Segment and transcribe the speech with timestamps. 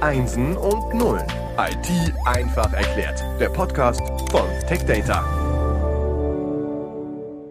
[0.00, 1.26] Einsen und Nullen.
[1.58, 3.20] IT einfach erklärt.
[3.40, 5.24] Der Podcast von TechData.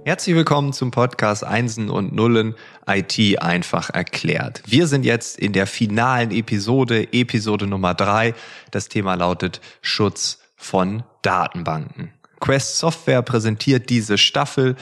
[0.05, 2.55] Herzlich willkommen zum Podcast Einsen und Nullen
[2.87, 4.63] IT einfach erklärt.
[4.65, 8.33] Wir sind jetzt in der finalen Episode, Episode Nummer drei.
[8.71, 12.13] Das Thema lautet Schutz von Datenbanken.
[12.39, 14.77] Quest Software präsentiert diese Staffel.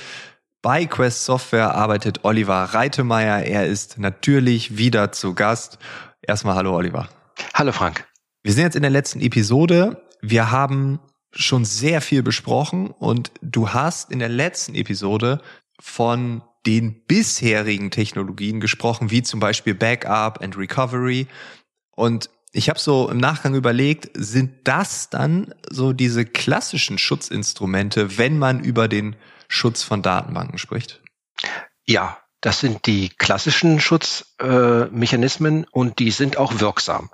[0.61, 3.43] Bei Quest Software arbeitet Oliver Reitemeyer.
[3.43, 5.79] Er ist natürlich wieder zu Gast.
[6.21, 7.09] Erstmal hallo Oliver.
[7.54, 8.07] Hallo Frank.
[8.44, 10.07] Wir sind jetzt in der letzten Episode.
[10.21, 10.99] Wir haben
[11.31, 15.41] schon sehr viel besprochen und du hast in der letzten Episode
[15.80, 21.27] von den bisherigen Technologien gesprochen, wie zum Beispiel Backup and Recovery.
[21.91, 28.39] Und ich habe so im Nachgang überlegt, sind das dann so diese klassischen Schutzinstrumente, wenn
[28.39, 29.16] man über den
[29.47, 31.02] Schutz von Datenbanken spricht?
[31.86, 37.09] Ja, das sind die klassischen Schutzmechanismen äh, und die sind auch wirksam.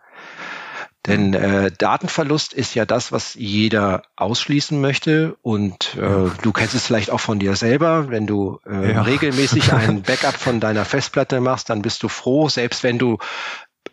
[1.07, 5.35] Denn äh, Datenverlust ist ja das, was jeder ausschließen möchte.
[5.41, 8.09] Und äh, du kennst es vielleicht auch von dir selber.
[8.09, 9.01] Wenn du äh, ja.
[9.01, 13.17] regelmäßig ein Backup von deiner Festplatte machst, dann bist du froh, selbst wenn du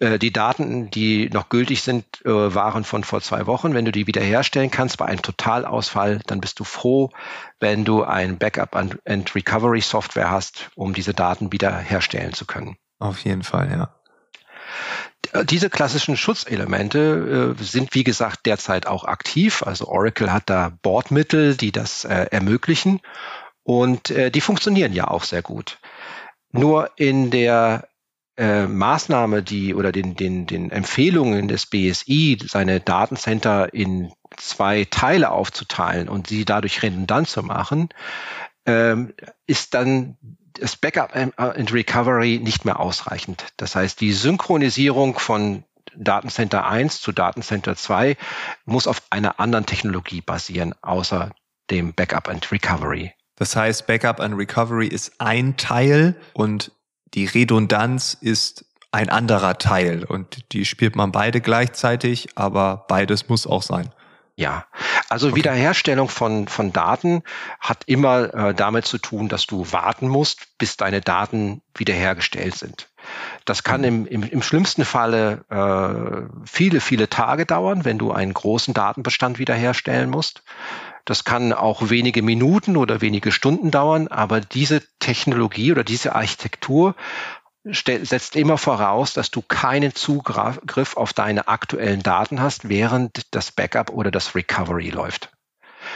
[0.00, 3.72] äh, die Daten, die noch gültig sind, äh, waren von vor zwei Wochen.
[3.72, 7.10] Wenn du die wiederherstellen kannst bei einem Totalausfall, dann bist du froh,
[7.58, 12.76] wenn du ein Backup and Recovery Software hast, um diese Daten wiederherstellen zu können.
[12.98, 13.94] Auf jeden Fall, ja.
[15.32, 19.62] Äh, diese klassischen Schutzelemente äh, sind, wie gesagt, derzeit auch aktiv.
[19.62, 23.00] Also Oracle hat da Bordmittel, die das äh, ermöglichen
[23.62, 25.78] und äh, die funktionieren ja auch sehr gut.
[26.52, 27.88] Nur in der
[28.38, 35.32] äh, Maßnahme, die oder den, den, den Empfehlungen des BSI, seine Datencenter in zwei Teile
[35.32, 37.88] aufzuteilen und sie dadurch redundant zu machen,
[38.68, 39.14] ähm,
[39.46, 40.16] ist dann
[40.54, 43.46] das Backup and Recovery nicht mehr ausreichend.
[43.56, 45.64] Das heißt, die Synchronisierung von
[45.96, 48.16] Datencenter 1 zu Datencenter 2
[48.64, 51.30] muss auf einer anderen Technologie basieren, außer
[51.70, 53.12] dem Backup and Recovery.
[53.36, 56.72] Das heißt, Backup and Recovery ist ein Teil und
[57.14, 63.46] die Redundanz ist ein anderer Teil und die spielt man beide gleichzeitig, aber beides muss
[63.46, 63.90] auch sein.
[64.34, 64.66] Ja,
[65.08, 65.36] also okay.
[65.36, 67.22] Wiederherstellung von, von Daten
[67.60, 72.88] hat immer äh, damit zu tun, dass du warten musst, bis deine Daten wiederhergestellt sind.
[73.46, 73.86] Das kann mhm.
[73.86, 79.38] im, im, im schlimmsten Falle äh, viele, viele Tage dauern, wenn du einen großen Datenbestand
[79.38, 80.42] wiederherstellen musst.
[81.06, 86.94] Das kann auch wenige Minuten oder wenige Stunden dauern, aber diese Technologie oder diese Architektur
[87.64, 93.90] setzt immer voraus, dass du keinen Zugriff auf deine aktuellen Daten hast, während das Backup
[93.90, 95.30] oder das Recovery läuft.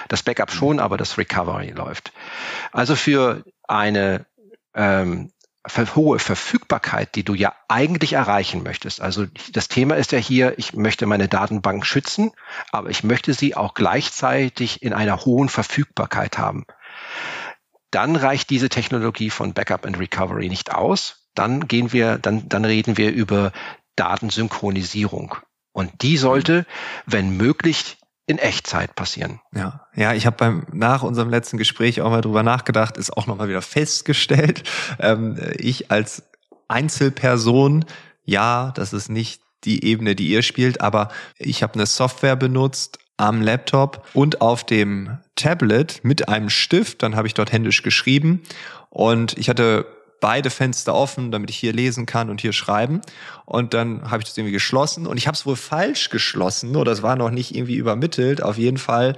[0.09, 0.55] Das Backup mhm.
[0.55, 2.12] schon, aber das Recovery läuft.
[2.73, 4.27] Also für eine
[4.75, 5.33] ähm,
[5.95, 9.00] hohe Verfügbarkeit, die du ja eigentlich erreichen möchtest.
[9.00, 12.33] Also das Thema ist ja hier, ich möchte meine Datenbank schützen,
[12.73, 16.65] aber ich möchte sie auch gleichzeitig in einer hohen Verfügbarkeit haben.
[17.91, 21.22] Dann reicht diese Technologie von Backup and Recovery nicht aus.
[21.34, 23.53] Dann gehen wir, dann, dann reden wir über
[23.97, 25.37] Datensynchronisierung.
[25.72, 26.66] Und die sollte,
[27.06, 29.41] wenn möglich, in Echtzeit passieren.
[29.54, 33.26] Ja, ja, ich habe beim nach unserem letzten Gespräch auch mal drüber nachgedacht, ist auch
[33.26, 34.62] nochmal wieder festgestellt.
[34.98, 36.22] Ähm, ich als
[36.69, 37.84] Einzelperson,
[38.25, 42.99] ja, das ist nicht die Ebene, die ihr spielt, aber ich habe eine Software benutzt
[43.16, 47.03] am Laptop und auf dem Tablet mit einem Stift.
[47.03, 48.43] Dann habe ich dort händisch geschrieben
[48.91, 49.87] und ich hatte
[50.22, 53.03] beide Fenster offen, damit ich hier lesen kann und hier schreiben.
[53.44, 56.93] Und dann habe ich das irgendwie geschlossen und ich habe es wohl falsch geschlossen oder
[56.93, 58.43] es war noch nicht irgendwie übermittelt.
[58.43, 59.16] Auf jeden Fall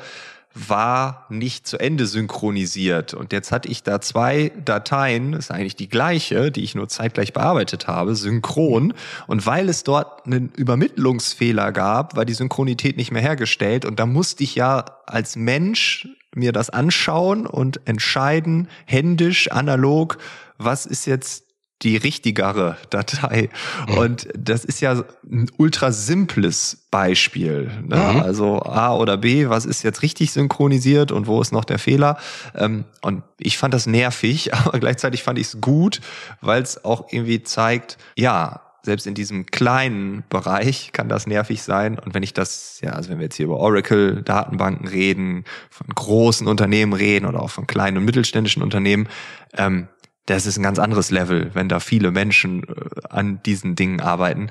[0.54, 3.12] war nicht zu Ende synchronisiert.
[3.12, 7.32] Und jetzt hatte ich da zwei Dateien, ist eigentlich die gleiche, die ich nur zeitgleich
[7.32, 8.94] bearbeitet habe, synchron.
[9.26, 13.84] Und weil es dort einen Übermittlungsfehler gab, war die Synchronität nicht mehr hergestellt.
[13.84, 20.18] Und da musste ich ja als Mensch mir das anschauen und entscheiden, händisch, analog,
[20.58, 21.44] was ist jetzt
[21.82, 23.50] die richtigere Datei.
[23.88, 23.98] Mhm.
[23.98, 27.70] Und das ist ja ein ultra simples Beispiel.
[27.86, 27.96] Ne?
[27.96, 28.20] Mhm.
[28.20, 32.16] Also A oder B, was ist jetzt richtig synchronisiert und wo ist noch der Fehler?
[32.54, 36.00] Ähm, und ich fand das nervig, aber gleichzeitig fand ich es gut,
[36.40, 41.98] weil es auch irgendwie zeigt, ja, selbst in diesem kleinen Bereich kann das nervig sein.
[41.98, 45.86] Und wenn ich das, ja, also wenn wir jetzt hier über Oracle, Datenbanken reden, von
[45.86, 49.08] großen Unternehmen reden oder auch von kleinen und mittelständischen Unternehmen,
[49.56, 49.88] ähm,
[50.26, 54.50] das ist ein ganz anderes Level, wenn da viele Menschen äh, an diesen Dingen arbeiten.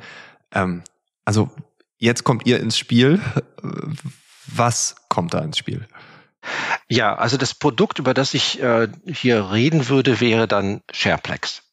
[0.53, 0.83] Ähm,
[1.25, 1.49] also
[1.97, 3.21] jetzt kommt ihr ins Spiel.
[4.47, 5.87] Was kommt da ins Spiel?
[6.89, 11.63] Ja, also das Produkt, über das ich äh, hier reden würde, wäre dann SharePlex.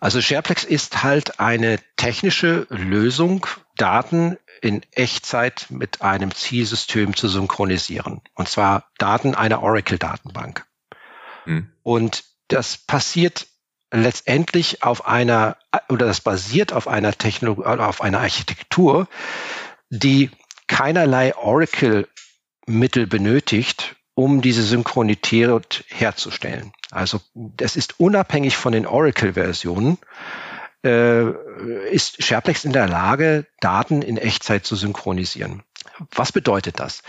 [0.00, 8.20] Also SharePlex ist halt eine technische Lösung, Daten in Echtzeit mit einem Zielsystem zu synchronisieren.
[8.34, 10.66] Und zwar Daten einer Oracle-Datenbank.
[11.44, 11.72] Hm.
[11.82, 13.46] Und das passiert
[13.92, 15.56] letztendlich auf einer,
[15.88, 19.08] oder das basiert auf einer Technologie, auf einer Architektur,
[19.88, 20.30] die
[20.68, 26.72] keinerlei Oracle-Mittel benötigt, um diese Synchronität herzustellen.
[26.90, 29.98] Also das ist unabhängig von den Oracle-Versionen,
[30.84, 31.30] äh,
[31.90, 35.62] ist SharePlex in der Lage, Daten in Echtzeit zu synchronisieren.
[36.14, 37.02] Was bedeutet das?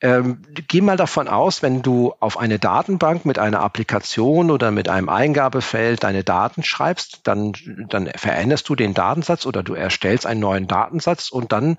[0.00, 4.88] Ähm, geh mal davon aus, wenn du auf eine Datenbank mit einer Applikation oder mit
[4.88, 7.52] einem Eingabefeld deine Daten schreibst, dann,
[7.88, 11.78] dann veränderst du den Datensatz oder du erstellst einen neuen Datensatz und dann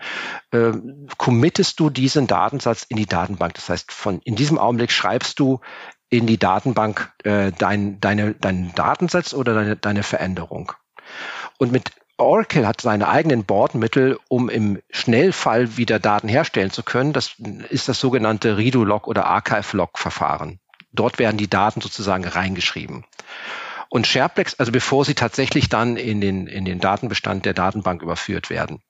[0.52, 0.72] äh,
[1.18, 3.54] committest du diesen Datensatz in die Datenbank.
[3.54, 5.60] Das heißt, von in diesem Augenblick schreibst du
[6.10, 10.72] in die Datenbank äh, dein, deine, deinen Datensatz oder deine, deine Veränderung.
[11.58, 17.14] Und mit Oracle hat seine eigenen Bordmittel, um im Schnellfall wieder Daten herstellen zu können.
[17.14, 17.36] Das
[17.70, 20.60] ist das sogenannte Redo-Log oder Archive-Log-Verfahren.
[20.92, 23.06] Dort werden die Daten sozusagen reingeschrieben.
[23.90, 28.50] Und SharePlex, also bevor sie tatsächlich dann in den, in den Datenbestand der Datenbank überführt
[28.50, 28.82] werden.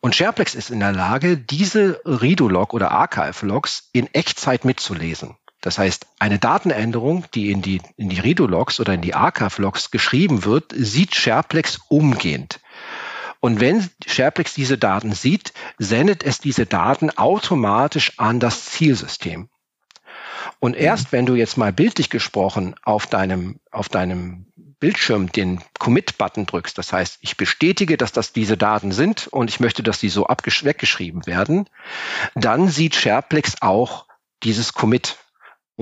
[0.00, 5.36] Und SharePlex ist in der Lage, diese Redo-Log oder Archive-Logs in Echtzeit mitzulesen.
[5.62, 10.44] Das heißt, eine Datenänderung, die in die, in die Redo-Logs oder in die Archive-Logs geschrieben
[10.44, 12.60] wird, sieht SharePlex umgehend.
[13.38, 19.48] Und wenn SharePlex diese Daten sieht, sendet es diese Daten automatisch an das Zielsystem.
[20.58, 24.46] Und erst wenn du jetzt mal bildlich gesprochen auf deinem, auf deinem
[24.80, 29.60] Bildschirm den Commit-Button drückst, das heißt, ich bestätige, dass das diese Daten sind und ich
[29.60, 31.68] möchte, dass die so weggeschrieben werden,
[32.34, 34.06] dann sieht SharePlex auch
[34.42, 35.16] dieses Commit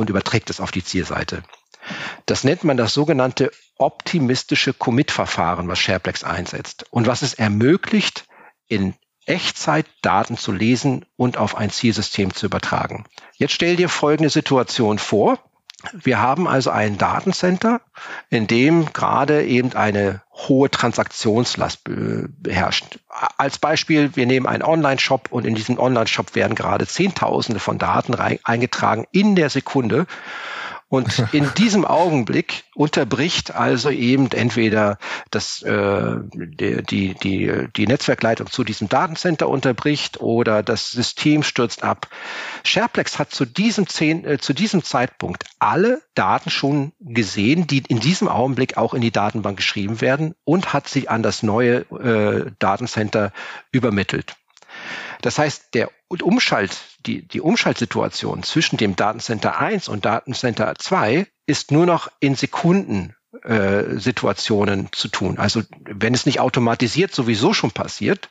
[0.00, 1.42] und überträgt es auf die Zielseite.
[2.26, 8.26] Das nennt man das sogenannte optimistische Commit-Verfahren, was SharePlex einsetzt und was es ermöglicht,
[8.66, 8.94] in
[9.26, 13.04] Echtzeit Daten zu lesen und auf ein Zielsystem zu übertragen.
[13.36, 15.38] Jetzt stell dir folgende Situation vor.
[15.92, 17.80] Wir haben also ein Datencenter,
[18.28, 22.98] in dem gerade eben eine hohe Transaktionslast beherrscht.
[23.36, 28.14] Als Beispiel, wir nehmen einen Online-Shop und in diesem Online-Shop werden gerade Zehntausende von Daten
[28.14, 30.06] eingetragen in der Sekunde.
[30.90, 34.98] Und in diesem Augenblick unterbricht also eben entweder
[35.30, 41.84] das, äh, die, die, die, die Netzwerkleitung zu diesem Datencenter unterbricht oder das System stürzt
[41.84, 42.08] ab.
[42.64, 48.00] SharePlex hat zu diesem, zehn, äh, zu diesem Zeitpunkt alle Daten schon gesehen, die in
[48.00, 52.50] diesem Augenblick auch in die Datenbank geschrieben werden und hat sie an das neue äh,
[52.58, 53.32] Datencenter
[53.70, 54.34] übermittelt.
[55.22, 56.76] Das heißt, der Umschalt,
[57.06, 63.14] die, die Umschaltsituation zwischen dem Datencenter 1 und Datencenter 2 ist nur noch in Sekunden
[63.42, 65.38] äh, Situationen zu tun.
[65.38, 68.30] Also wenn es nicht automatisiert sowieso schon passiert,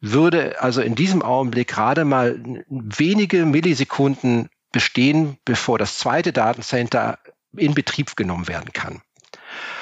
[0.00, 2.38] würde also in diesem Augenblick gerade mal
[2.68, 7.18] wenige Millisekunden bestehen, bevor das zweite Datencenter
[7.56, 9.02] in Betrieb genommen werden kann.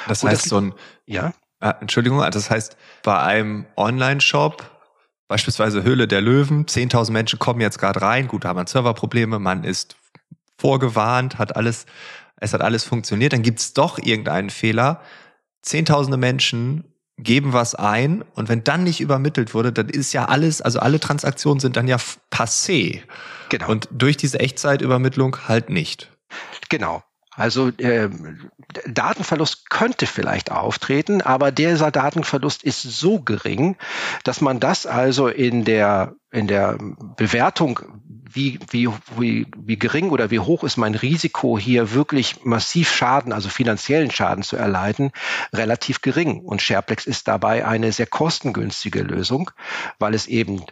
[0.06, 0.75] Das heißt, das, so ein,
[1.06, 1.32] ja?
[1.61, 4.72] Ah, Entschuldigung, also das heißt, bei einem Online-Shop
[5.32, 9.38] Beispielsweise Höhle der Löwen, 10.000 Menschen kommen jetzt gerade rein, gut, da haben wir Serverprobleme,
[9.38, 9.96] man ist
[10.58, 11.87] vorgewarnt, hat alles,
[12.37, 15.00] es hat alles funktioniert, dann gibt es doch irgendeinen Fehler.
[15.62, 16.84] Zehntausende Menschen
[17.17, 21.01] geben was ein und wenn dann nicht übermittelt wurde, dann ist ja alles, also alle
[21.01, 21.96] Transaktionen sind dann ja
[22.31, 23.01] passé.
[23.48, 23.70] Genau.
[23.70, 26.10] Und durch diese Echtzeitübermittlung halt nicht.
[26.69, 27.03] Genau.
[27.34, 28.10] Also äh,
[28.86, 33.77] Datenverlust könnte vielleicht auftreten, aber dieser Datenverlust ist so gering,
[34.24, 36.79] dass man das also in der in der
[37.17, 37.81] Bewertung,
[38.34, 43.34] wie, wie, wie, wie gering oder wie hoch ist mein Risiko, hier wirklich massiv Schaden,
[43.34, 45.12] also finanziellen Schaden zu erleiden,
[45.53, 46.41] relativ gering.
[46.41, 49.51] Und SharePlex ist dabei eine sehr kostengünstige Lösung,
[49.98, 50.65] weil es eben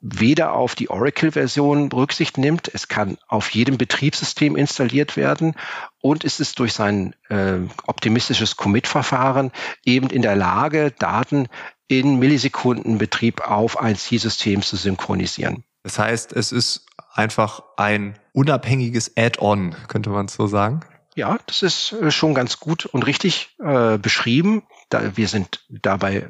[0.00, 5.54] weder auf die Oracle-Version Rücksicht nimmt, es kann auf jedem Betriebssystem installiert werden
[6.00, 9.50] und es ist durch sein äh, optimistisches Commit-Verfahren
[9.84, 11.48] eben in der Lage, Daten
[11.88, 15.64] in Millisekundenbetrieb auf ein Zielsystem zu synchronisieren.
[15.82, 20.80] Das heißt, es ist einfach ein unabhängiges Add-on, könnte man so sagen?
[21.14, 24.62] Ja, das ist äh, schon ganz gut und richtig äh, beschrieben.
[24.88, 26.28] Da, wir sind dabei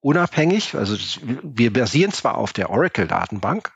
[0.00, 0.74] unabhängig.
[0.74, 0.96] Also
[1.42, 3.72] wir basieren zwar auf der Oracle-Datenbank,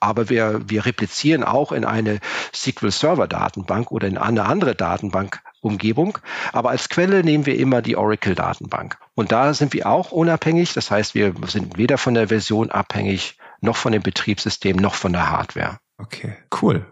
[0.00, 2.20] aber wir, wir replizieren auch in eine
[2.54, 6.18] SQL Server Datenbank oder in eine andere Datenbank Umgebung.
[6.52, 8.98] Aber als Quelle nehmen wir immer die Oracle Datenbank.
[9.14, 10.72] Und da sind wir auch unabhängig.
[10.74, 15.12] Das heißt, wir sind weder von der Version abhängig, noch von dem Betriebssystem, noch von
[15.12, 15.78] der Hardware.
[15.98, 16.86] Okay, cool.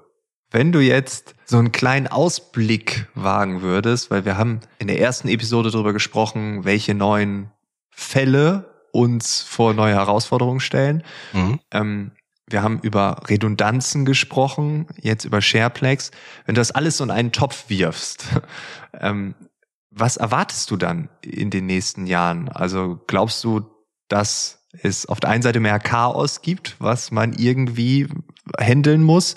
[0.50, 5.28] Wenn du jetzt so einen kleinen Ausblick wagen würdest, weil wir haben in der ersten
[5.28, 7.50] Episode darüber gesprochen, welche neuen
[7.90, 11.02] Fälle uns vor neue Herausforderungen stellen.
[11.32, 11.60] Mhm.
[11.72, 12.12] Ähm,
[12.46, 16.10] wir haben über Redundanzen gesprochen, jetzt über Shareplex.
[16.46, 18.26] Wenn du das alles so in einen Topf wirfst,
[19.00, 19.34] ähm,
[19.90, 22.48] was erwartest du dann in den nächsten Jahren?
[22.48, 23.62] Also glaubst du,
[24.08, 28.08] dass es auf der einen Seite mehr Chaos gibt, was man irgendwie
[28.58, 29.34] handeln muss?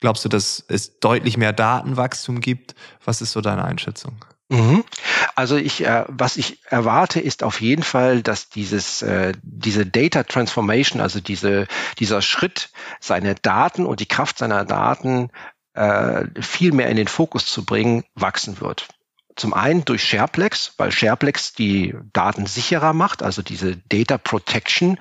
[0.00, 2.74] Glaubst du, dass es deutlich mehr Datenwachstum gibt?
[3.04, 4.24] Was ist so deine Einschätzung?
[4.48, 4.84] Mhm.
[5.34, 10.24] Also ich, äh, was ich erwarte, ist auf jeden Fall, dass dieses, äh, diese Data
[10.24, 11.66] Transformation, also diese,
[11.98, 15.30] dieser Schritt, seine Daten und die Kraft seiner Daten
[15.74, 18.88] äh, viel mehr in den Fokus zu bringen, wachsen wird.
[19.38, 24.98] Zum einen durch SharePlex, weil SharePlex die Daten sicherer macht, also diese Data Protection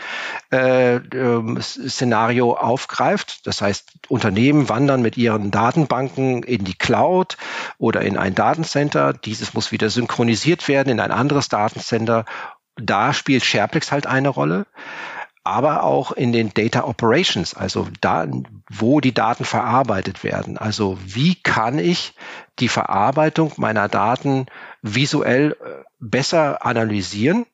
[0.52, 3.48] äh, äh, Szenario aufgreift.
[3.48, 7.38] Das heißt, Unternehmen wandern mit ihren Datenbanken in die Cloud
[7.80, 9.12] oder in ein Datencenter.
[9.12, 12.26] Dieses muss wieder synchronisiert werden in ein anderes Datencenter.
[12.76, 14.68] Da spielt SharePlex halt eine Rolle
[15.48, 18.28] aber auch in den Data Operations, also da,
[18.70, 20.58] wo die Daten verarbeitet werden.
[20.58, 22.14] Also wie kann ich
[22.60, 24.48] die Verarbeitung meiner Daten
[24.82, 27.46] visuell äh, besser analysieren,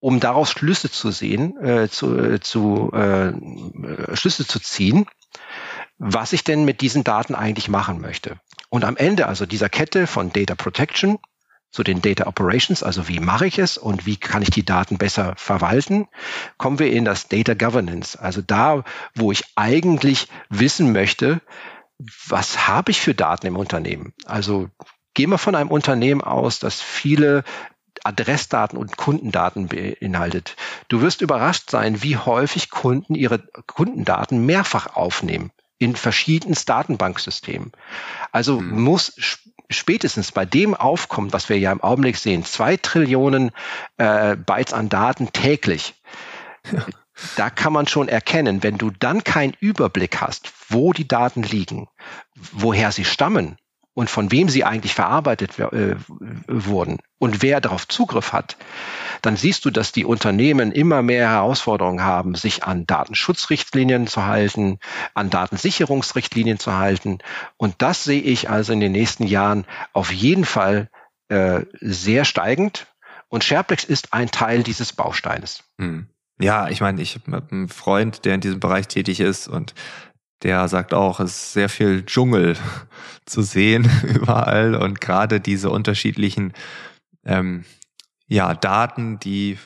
[0.00, 3.32] um daraus Schlüsse zu sehen, äh, zu, äh, zu äh,
[4.16, 5.06] Schlüsse zu ziehen,
[5.98, 8.38] was ich denn mit diesen Daten eigentlich machen möchte.
[8.70, 11.18] Und am Ende also dieser Kette von Data Protection,
[11.70, 14.98] zu den Data Operations, also wie mache ich es und wie kann ich die Daten
[14.98, 16.08] besser verwalten,
[16.56, 21.40] kommen wir in das Data Governance, also da, wo ich eigentlich wissen möchte,
[22.28, 24.12] was habe ich für Daten im Unternehmen?
[24.24, 24.68] Also
[25.14, 27.42] gehen wir von einem Unternehmen aus, das viele
[28.04, 30.56] Adressdaten und Kundendaten beinhaltet.
[30.88, 37.72] Du wirst überrascht sein, wie häufig Kunden ihre Kundendaten mehrfach aufnehmen in verschiedenen Datenbanksystemen.
[38.32, 38.82] Also mhm.
[38.82, 39.14] muss
[39.70, 43.50] spätestens bei dem Aufkommen, was wir ja im Augenblick sehen, zwei Trillionen
[43.96, 45.94] äh, Bytes an Daten täglich,
[46.70, 46.84] ja.
[47.36, 51.88] da kann man schon erkennen, wenn du dann keinen Überblick hast, wo die Daten liegen,
[52.34, 53.56] woher sie stammen
[53.96, 55.96] und von wem sie eigentlich verarbeitet äh,
[56.46, 58.58] wurden und wer darauf Zugriff hat,
[59.22, 64.78] dann siehst du, dass die Unternehmen immer mehr Herausforderungen haben, sich an Datenschutzrichtlinien zu halten,
[65.14, 67.18] an Datensicherungsrichtlinien zu halten.
[67.56, 70.90] Und das sehe ich also in den nächsten Jahren auf jeden Fall
[71.28, 72.86] äh, sehr steigend.
[73.28, 75.64] Und SharePlex ist ein Teil dieses Bausteines.
[75.78, 76.06] Hm.
[76.38, 79.74] Ja, ich meine, ich habe einen Freund, der in diesem Bereich tätig ist und
[80.42, 82.56] der sagt auch, es ist sehr viel Dschungel
[83.26, 86.52] zu sehen überall und gerade diese unterschiedlichen
[87.24, 87.64] ähm,
[88.28, 89.58] ja, Daten, die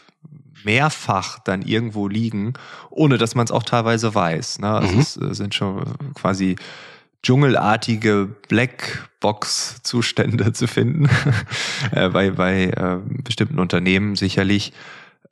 [0.65, 2.55] mehrfach dann irgendwo liegen,
[2.91, 4.61] ohne dass man es auch teilweise weiß.
[4.61, 4.69] Ne?
[4.69, 5.01] Also mhm.
[5.01, 5.85] es äh, sind schon
[6.15, 6.57] quasi
[7.23, 11.11] dschungelartige Blackbox-Zustände zu finden
[11.93, 14.73] äh, bei, bei äh, bestimmten Unternehmen sicherlich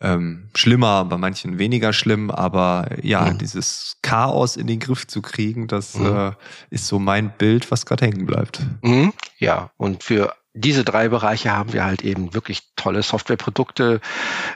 [0.01, 3.39] ähm, schlimmer, bei manchen weniger schlimm, aber ja, mhm.
[3.39, 6.07] dieses Chaos in den Griff zu kriegen, das mhm.
[6.07, 6.33] äh,
[6.71, 8.61] ist so mein Bild, was gerade hängen bleibt.
[8.83, 9.13] Mhm.
[9.39, 14.01] Ja, und für diese drei Bereiche haben wir halt eben wirklich tolle Softwareprodukte,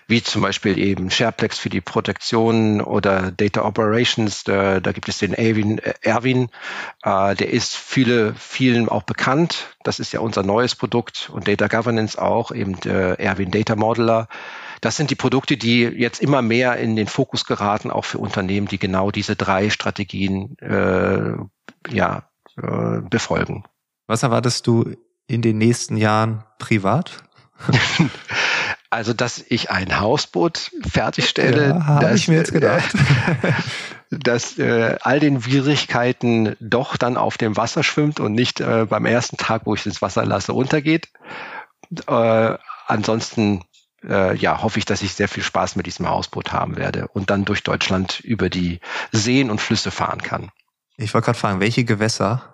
[0.08, 4.42] wie zum Beispiel eben SharePlex für die Protektion oder Data Operations.
[4.44, 6.48] Da, da gibt es den Erwin, Erwin
[7.02, 9.76] äh, der ist viele, vielen auch bekannt.
[9.84, 14.28] Das ist ja unser neues Produkt und Data Governance auch, eben der Erwin Data Modeler.
[14.82, 18.66] Das sind die Produkte, die jetzt immer mehr in den Fokus geraten, auch für Unternehmen,
[18.66, 21.34] die genau diese drei Strategien äh,
[21.88, 22.28] ja,
[22.60, 23.64] äh, befolgen.
[24.08, 24.96] Was erwartest du
[25.28, 27.22] in den nächsten Jahren privat?
[28.90, 32.92] Also, dass ich ein Hausboot fertigstelle, ja, habe ich mir jetzt gedacht.
[34.10, 39.06] dass äh, all den Schwierigkeiten doch dann auf dem Wasser schwimmt und nicht äh, beim
[39.06, 41.08] ersten Tag, wo ich ins Wasser lasse, untergeht.
[42.06, 43.64] Äh, ansonsten
[44.08, 47.30] äh, ja, hoffe ich, dass ich sehr viel Spaß mit diesem Hausboot haben werde und
[47.30, 48.80] dann durch Deutschland über die
[49.12, 50.50] Seen und Flüsse fahren kann.
[50.96, 52.52] Ich wollte gerade fragen, welche Gewässer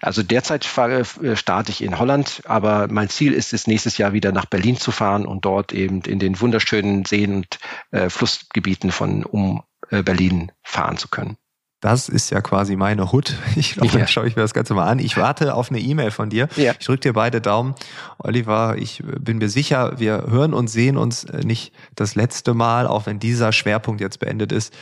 [0.00, 4.32] also derzeit äh, starte ich in Holland, aber mein Ziel ist es, nächstes Jahr wieder
[4.32, 7.58] nach Berlin zu fahren und dort eben in den wunderschönen Seen und
[7.90, 11.36] äh, Flussgebieten von um äh, Berlin fahren zu können.
[11.80, 13.34] Das ist ja quasi meine Hut.
[13.56, 13.98] Ich glaube, ja.
[13.98, 14.98] dann schaue ich mir das Ganze mal an.
[14.98, 16.48] Ich warte auf eine E-Mail von dir.
[16.56, 16.72] Ja.
[16.78, 17.74] Ich drücke dir beide Daumen.
[18.18, 22.86] Oliver, ich bin mir sicher, wir hören und sehen uns äh, nicht das letzte Mal,
[22.86, 24.72] auch wenn dieser Schwerpunkt jetzt beendet ist.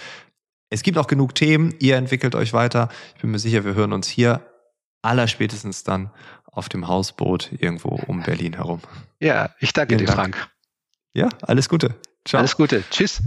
[0.70, 1.74] Es gibt auch genug Themen.
[1.78, 2.88] Ihr entwickelt euch weiter.
[3.14, 4.42] Ich bin mir sicher, wir hören uns hier
[5.02, 6.10] allerspätestens dann
[6.44, 8.80] auf dem Hausboot irgendwo um Berlin herum.
[9.20, 10.36] Ja, ich danke Vielen dir, Dank.
[10.36, 10.50] Frank.
[11.14, 11.94] Ja, alles Gute.
[12.24, 12.40] Ciao.
[12.40, 12.82] Alles Gute.
[12.90, 13.22] Tschüss.